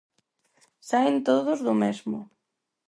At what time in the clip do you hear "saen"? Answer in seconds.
0.89-1.15